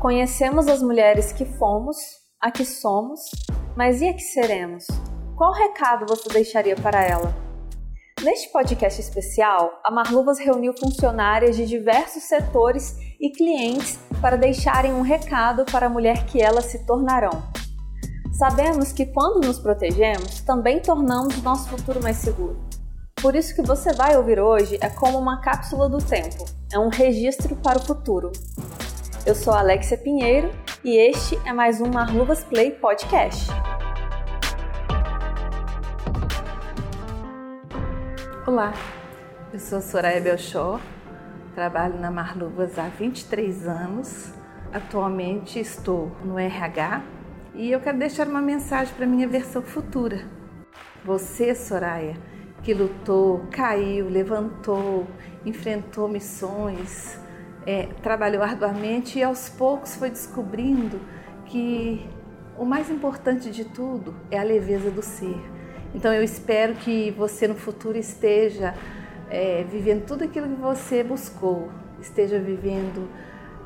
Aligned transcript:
Conhecemos 0.00 0.66
as 0.66 0.82
mulheres 0.82 1.30
que 1.30 1.44
fomos, 1.44 1.98
a 2.40 2.50
que 2.50 2.64
somos, 2.64 3.20
mas 3.76 4.00
e 4.00 4.08
a 4.08 4.14
que 4.14 4.22
seremos? 4.22 4.86
Qual 5.36 5.52
recado 5.52 6.06
você 6.08 6.26
deixaria 6.30 6.74
para 6.74 7.04
ela? 7.04 7.34
Neste 8.22 8.50
podcast 8.50 8.98
especial, 8.98 9.78
a 9.84 9.90
Marluvas 9.90 10.38
reuniu 10.38 10.72
funcionárias 10.72 11.54
de 11.54 11.66
diversos 11.66 12.22
setores 12.22 12.96
e 13.20 13.28
clientes 13.30 13.98
para 14.22 14.36
deixarem 14.36 14.94
um 14.94 15.02
recado 15.02 15.66
para 15.70 15.84
a 15.84 15.90
mulher 15.90 16.24
que 16.24 16.40
elas 16.40 16.64
se 16.64 16.86
tornarão. 16.86 17.42
Sabemos 18.32 18.92
que 18.92 19.04
quando 19.04 19.46
nos 19.46 19.58
protegemos, 19.58 20.40
também 20.40 20.80
tornamos 20.80 21.42
nosso 21.42 21.68
futuro 21.68 22.02
mais 22.02 22.16
seguro. 22.16 22.58
Por 23.20 23.36
isso 23.36 23.54
que 23.54 23.60
você 23.60 23.92
vai 23.92 24.16
ouvir 24.16 24.40
hoje 24.40 24.78
é 24.80 24.88
como 24.88 25.18
uma 25.18 25.42
cápsula 25.42 25.90
do 25.90 25.98
tempo, 25.98 26.46
é 26.72 26.78
um 26.78 26.88
registro 26.88 27.54
para 27.56 27.76
o 27.76 27.82
futuro. 27.82 28.32
Eu 29.26 29.34
sou 29.34 29.52
Alexia 29.52 29.98
Pinheiro 29.98 30.50
e 30.82 30.96
este 30.96 31.38
é 31.46 31.52
mais 31.52 31.78
um 31.78 31.90
Marluvas 31.90 32.42
Play 32.42 32.70
Podcast. 32.70 33.50
Olá, 38.46 38.72
eu 39.52 39.60
sou 39.60 39.82
Soraya 39.82 40.22
Belchor, 40.22 40.80
trabalho 41.54 42.00
na 42.00 42.10
Marluvas 42.10 42.78
há 42.78 42.88
23 42.88 43.68
anos. 43.68 44.32
Atualmente 44.72 45.60
estou 45.60 46.10
no 46.24 46.38
RH 46.38 47.04
e 47.54 47.70
eu 47.70 47.80
quero 47.80 47.98
deixar 47.98 48.26
uma 48.26 48.40
mensagem 48.40 48.94
para 48.94 49.04
minha 49.04 49.28
versão 49.28 49.60
futura. 49.60 50.24
Você, 51.04 51.54
Soraya, 51.54 52.16
que 52.62 52.72
lutou, 52.72 53.46
caiu, 53.50 54.08
levantou, 54.08 55.06
enfrentou 55.44 56.08
missões, 56.08 57.20
é, 57.70 57.88
trabalhou 58.02 58.42
arduamente 58.42 59.18
e 59.18 59.22
aos 59.22 59.48
poucos 59.48 59.94
foi 59.96 60.10
descobrindo 60.10 61.00
que 61.46 62.08
o 62.58 62.64
mais 62.64 62.90
importante 62.90 63.50
de 63.50 63.64
tudo 63.64 64.14
é 64.30 64.38
a 64.38 64.42
leveza 64.42 64.90
do 64.90 65.02
ser 65.02 65.40
então 65.94 66.12
eu 66.12 66.22
espero 66.22 66.74
que 66.74 67.10
você 67.10 67.48
no 67.48 67.54
futuro 67.54 67.98
esteja 67.98 68.74
é, 69.28 69.64
vivendo 69.64 70.06
tudo 70.06 70.24
aquilo 70.24 70.48
que 70.48 70.60
você 70.60 71.02
buscou, 71.02 71.70
esteja 72.00 72.38
vivendo 72.38 73.08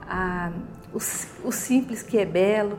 a, 0.09 0.51
o, 0.93 0.97
o 0.97 1.53
simples 1.53 2.03
que 2.03 2.19
é 2.19 2.25
belo 2.25 2.79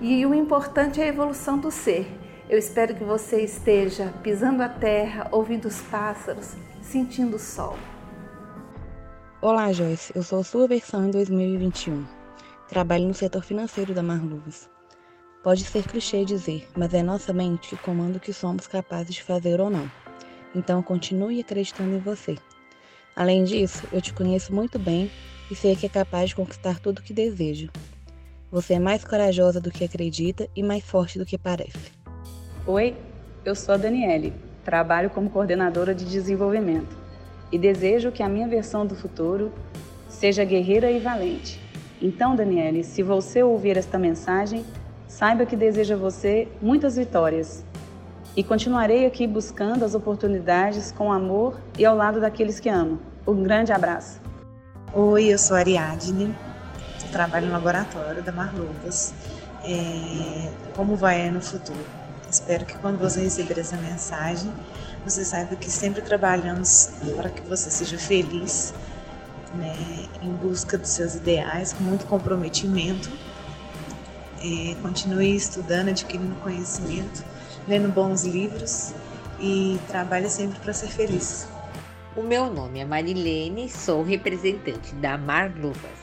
e 0.00 0.24
o 0.24 0.34
importante 0.34 1.00
é 1.00 1.04
a 1.04 1.08
evolução 1.08 1.58
do 1.58 1.70
ser. 1.70 2.06
Eu 2.48 2.58
espero 2.58 2.94
que 2.94 3.04
você 3.04 3.42
esteja 3.42 4.12
pisando 4.22 4.62
a 4.62 4.68
terra, 4.68 5.28
ouvindo 5.30 5.66
os 5.68 5.82
pássaros, 5.82 6.54
sentindo 6.80 7.36
o 7.36 7.38
sol. 7.38 7.76
Olá, 9.40 9.72
Joyce. 9.72 10.12
Eu 10.16 10.24
sou 10.24 10.42
sua 10.42 10.66
versão 10.66 11.06
em 11.06 11.12
2021. 11.12 12.04
Trabalho 12.68 13.06
no 13.06 13.14
setor 13.14 13.44
financeiro 13.44 13.94
da 13.94 14.02
Marluvas. 14.02 14.68
Pode 15.44 15.62
ser 15.62 15.84
clichê 15.84 16.24
dizer, 16.24 16.68
mas 16.76 16.92
é 16.92 17.04
nossa 17.04 17.32
mente 17.32 17.68
que 17.68 17.76
comanda 17.76 18.18
o 18.18 18.20
que 18.20 18.32
somos 18.32 18.66
capazes 18.66 19.14
de 19.14 19.22
fazer 19.22 19.60
ou 19.60 19.70
não. 19.70 19.88
Então 20.56 20.82
continue 20.82 21.38
acreditando 21.38 21.94
em 21.94 22.00
você. 22.00 22.36
Além 23.14 23.44
disso, 23.44 23.86
eu 23.92 24.02
te 24.02 24.12
conheço 24.12 24.52
muito 24.52 24.76
bem 24.76 25.08
e 25.48 25.54
sei 25.54 25.76
que 25.76 25.86
é 25.86 25.88
capaz 25.88 26.30
de 26.30 26.34
conquistar 26.34 26.80
tudo 26.80 26.98
o 26.98 27.02
que 27.02 27.14
desejo. 27.14 27.70
Você 28.50 28.74
é 28.74 28.80
mais 28.80 29.04
corajosa 29.04 29.60
do 29.60 29.70
que 29.70 29.84
acredita 29.84 30.48
e 30.56 30.64
mais 30.64 30.82
forte 30.82 31.16
do 31.16 31.24
que 31.24 31.38
parece. 31.38 31.92
Oi, 32.66 32.92
eu 33.44 33.54
sou 33.54 33.76
a 33.76 33.78
Daniele, 33.78 34.32
trabalho 34.64 35.08
como 35.10 35.30
coordenadora 35.30 35.94
de 35.94 36.04
desenvolvimento 36.04 36.97
e 37.50 37.58
desejo 37.58 38.12
que 38.12 38.22
a 38.22 38.28
minha 38.28 38.48
versão 38.48 38.86
do 38.86 38.94
futuro 38.94 39.52
seja 40.08 40.44
guerreira 40.44 40.90
e 40.90 40.98
valente. 40.98 41.60
Então, 42.00 42.36
Daniele, 42.36 42.84
se 42.84 43.02
você 43.02 43.42
ouvir 43.42 43.76
esta 43.76 43.98
mensagem, 43.98 44.64
Saiba 45.08 45.46
que 45.46 45.56
desejo 45.56 45.94
a 45.94 45.96
você 45.96 46.46
muitas 46.60 46.96
vitórias 46.96 47.64
e 48.36 48.44
continuarei 48.44 49.06
aqui 49.06 49.26
buscando 49.26 49.82
as 49.82 49.94
oportunidades 49.94 50.92
com 50.92 51.10
amor 51.10 51.58
e 51.78 51.84
ao 51.86 51.96
lado 51.96 52.20
daqueles 52.20 52.60
que 52.60 52.68
amo. 52.68 53.00
Um 53.26 53.42
grande 53.42 53.72
abraço. 53.72 54.20
Oi, 54.92 55.32
eu 55.32 55.38
sou 55.38 55.56
Ariadne, 55.56 56.34
trabalho 57.10 57.46
no 57.46 57.52
laboratório 57.52 58.22
da 58.22 58.30
Marluvas. 58.30 59.14
É, 59.64 60.50
como 60.76 60.94
vai 60.94 61.30
no 61.30 61.40
futuro? 61.40 61.97
Espero 62.30 62.64
que 62.66 62.76
quando 62.78 62.98
você 62.98 63.20
receber 63.20 63.58
essa 63.58 63.76
mensagem, 63.76 64.52
você 65.04 65.24
saiba 65.24 65.56
que 65.56 65.70
sempre 65.70 66.02
trabalhamos 66.02 66.90
para 67.16 67.30
que 67.30 67.40
você 67.48 67.70
seja 67.70 67.98
feliz, 67.98 68.74
né, 69.54 69.74
em 70.22 70.30
busca 70.32 70.76
dos 70.76 70.90
seus 70.90 71.14
ideais, 71.14 71.72
com 71.72 71.84
muito 71.84 72.04
comprometimento 72.06 73.10
é, 74.42 74.74
continue 74.80 75.34
estudando, 75.34 75.88
adquirindo 75.88 76.34
conhecimento, 76.36 77.24
lendo 77.66 77.88
bons 77.88 78.24
livros 78.24 78.92
e 79.40 79.78
trabalhe 79.88 80.28
sempre 80.28 80.58
para 80.60 80.72
ser 80.72 80.88
feliz. 80.88 81.48
O 82.16 82.22
meu 82.22 82.52
nome 82.52 82.80
é 82.80 82.84
Marilene, 82.84 83.68
sou 83.68 84.02
representante 84.02 84.94
da 84.96 85.16
Marluvas. 85.16 85.98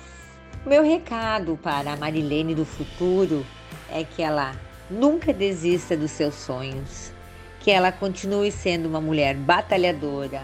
O 0.66 0.70
meu 0.70 0.84
recado 0.84 1.60
para 1.62 1.94
a 1.94 1.98
Marilene 1.98 2.56
do 2.56 2.66
futuro 2.66 3.46
é 3.90 4.04
que 4.04 4.22
ela 4.22 4.56
nunca 4.90 5.34
desista 5.34 5.96
dos 5.96 6.12
seus 6.12 6.36
sonhos, 6.36 7.12
que 7.60 7.72
ela 7.72 7.92
continue 7.92 8.52
sendo 8.52 8.88
uma 8.88 9.02
mulher 9.02 9.36
batalhadora, 9.36 10.44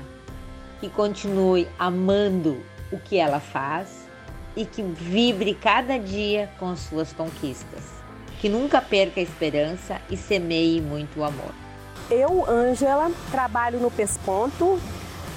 que 0.80 0.90
continue 0.90 1.68
amando 1.78 2.64
o 2.92 2.98
que 2.98 3.18
ela 3.18 3.40
faz 3.40 4.08
e 4.56 4.66
que 4.66 4.82
vibre 4.82 5.54
cada 5.54 5.98
dia 5.98 6.50
com 6.60 6.76
suas 6.76 7.14
conquistas. 7.14 7.84
Que 8.40 8.50
nunca 8.50 8.82
perca 8.82 9.20
a 9.20 9.24
esperança 9.24 10.02
e 10.10 10.18
semeie 10.18 10.82
muito 10.82 11.24
amor. 11.24 11.54
Eu, 12.10 12.50
Ângela, 12.50 13.12
trabalho 13.30 13.80
no 13.80 13.92
Pesponto 13.92 14.82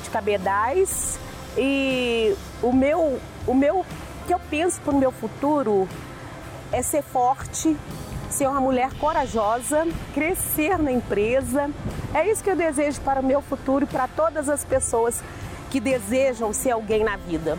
de 0.03 0.11
Cabedais 0.11 1.19
e 1.57 2.35
o 2.63 2.73
meu, 2.73 3.21
o 3.47 3.55
meu 3.55 3.85
que 4.27 4.33
eu 4.33 4.41
penso 4.51 4.81
para 4.81 4.95
o 4.95 4.99
meu 4.99 5.13
futuro 5.13 5.89
é 6.73 6.83
ser 6.83 7.03
forte, 7.03 7.77
ser 8.35 8.49
uma 8.49 8.61
mulher 8.61 8.93
corajosa, 8.95 9.87
crescer 10.13 10.77
na 10.77 10.91
empresa. 10.91 11.71
É 12.13 12.29
isso 12.29 12.43
que 12.43 12.51
eu 12.51 12.57
desejo 12.57 13.01
para 13.03 13.21
o 13.21 13.25
meu 13.25 13.41
futuro 13.41 13.85
e 13.85 13.87
para 13.87 14.09
todas 14.09 14.49
as 14.49 14.65
pessoas 14.65 15.23
que 15.71 15.79
desejam 15.79 16.53
ser 16.53 16.73
alguém 16.73 17.05
na 17.05 17.17
vida. 17.17 17.57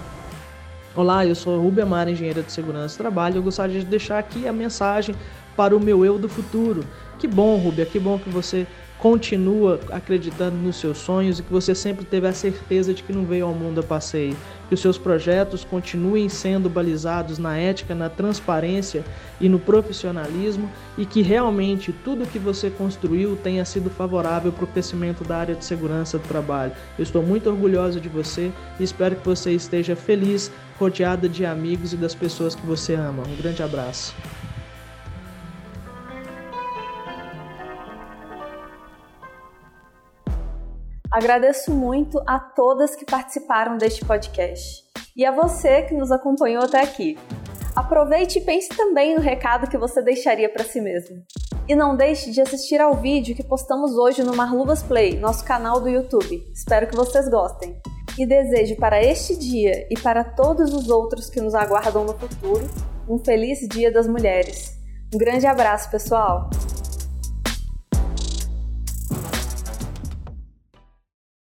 Olá, 0.94 1.26
eu 1.26 1.34
sou 1.34 1.62
Rubem 1.62 1.84
Amar, 1.84 2.10
engenheira 2.10 2.42
de 2.42 2.52
segurança 2.52 2.96
do 2.96 2.98
trabalho. 2.98 3.38
Eu 3.38 3.44
gostaria 3.44 3.80
de 3.80 3.86
deixar 3.86 4.20
aqui 4.20 4.48
a 4.48 4.54
mensagem 4.54 5.16
para 5.56 5.76
o 5.76 5.80
meu 5.80 6.06
eu 6.06 6.20
do 6.20 6.28
futuro. 6.28 6.86
Que 7.18 7.28
bom, 7.28 7.56
Rubia, 7.58 7.86
que 7.86 8.00
bom 8.00 8.20
que 8.20 8.30
você 8.30 8.68
continua 9.00 9.80
acreditando 9.92 10.56
nos 10.58 10.78
seus 10.78 10.98
sonhos 10.98 11.40
e 11.40 11.44
que 11.44 11.52
você 11.52 11.76
sempre 11.76 12.06
teve 12.06 12.28
a 12.28 12.34
certeza 12.34 12.94
de 12.94 13.04
que 13.04 13.14
não 13.14 13.26
veio 13.26 13.46
ao 13.46 13.54
mundo 13.54 13.80
a 13.80 13.84
passeio. 13.84 14.36
Que 14.68 14.74
os 14.74 14.80
seus 14.80 14.98
projetos 14.98 15.64
continuem 15.64 16.28
sendo 16.28 16.70
balizados 16.70 17.38
na 17.38 17.56
ética, 17.58 17.94
na 17.94 18.10
transparência 18.10 19.04
e 19.40 19.48
no 19.48 19.60
profissionalismo 19.60 20.70
e 20.98 21.06
que 21.06 21.22
realmente 21.22 21.94
tudo 22.04 22.26
que 22.26 22.40
você 22.40 22.70
construiu 22.70 23.36
tenha 23.36 23.64
sido 23.64 23.90
favorável 23.90 24.52
para 24.52 24.64
o 24.64 24.68
crescimento 24.68 25.24
da 25.24 25.38
área 25.38 25.56
de 25.56 25.64
segurança 25.64 26.18
do 26.18 26.28
trabalho. 26.28 26.72
Eu 26.98 27.04
estou 27.04 27.22
muito 27.22 27.50
orgulhosa 27.50 28.00
de 28.00 28.10
você 28.10 28.52
e 28.80 28.84
espero 28.84 29.16
que 29.16 29.26
você 29.26 29.52
esteja 29.52 29.96
feliz, 29.96 30.52
rodeada 30.80 31.30
de 31.30 31.46
amigos 31.46 31.94
e 31.94 31.98
das 31.98 32.16
pessoas 32.16 32.56
que 32.56 32.66
você 32.66 32.96
ama. 32.96 33.24
Um 33.28 33.36
grande 33.36 33.62
abraço. 33.62 34.16
Agradeço 41.16 41.72
muito 41.72 42.22
a 42.28 42.38
todas 42.38 42.94
que 42.94 43.06
participaram 43.06 43.78
deste 43.78 44.04
podcast 44.04 44.84
e 45.16 45.26
a 45.26 45.32
você 45.32 45.84
que 45.84 45.94
nos 45.94 46.12
acompanhou 46.12 46.62
até 46.62 46.82
aqui. 46.82 47.18
Aproveite 47.74 48.40
e 48.40 48.42
pense 48.42 48.68
também 48.68 49.16
no 49.16 49.22
recado 49.22 49.70
que 49.70 49.78
você 49.78 50.02
deixaria 50.02 50.50
para 50.50 50.66
si 50.66 50.82
mesmo. 50.82 51.24
E 51.70 51.74
não 51.74 51.96
deixe 51.96 52.32
de 52.32 52.42
assistir 52.42 52.82
ao 52.82 52.96
vídeo 52.96 53.34
que 53.34 53.46
postamos 53.46 53.96
hoje 53.96 54.24
no 54.24 54.36
Marluvas 54.36 54.84
Play, 54.84 55.18
nosso 55.18 55.46
canal 55.46 55.80
do 55.80 55.88
YouTube. 55.88 56.44
Espero 56.54 56.86
que 56.86 56.98
vocês 56.98 57.30
gostem. 57.30 57.80
E 58.20 58.26
desejo 58.26 58.76
para 58.76 59.02
este 59.02 59.38
dia 59.38 59.88
e 59.90 59.98
para 59.98 60.22
todos 60.22 60.74
os 60.74 60.90
outros 60.90 61.30
que 61.30 61.40
nos 61.40 61.56
aguardam 61.56 62.04
no 62.04 62.20
futuro 62.20 62.68
um 63.08 63.18
feliz 63.24 63.60
Dia 63.70 63.90
das 63.90 64.06
Mulheres. 64.06 64.78
Um 65.14 65.18
grande 65.18 65.48
abraço, 65.48 65.90
pessoal! 65.90 66.50